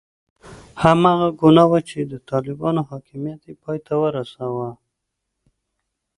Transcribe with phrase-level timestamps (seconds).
[0.83, 4.69] هماغه ګناه وه چې د طالبانو حاکمیت یې پای ته ورساوه.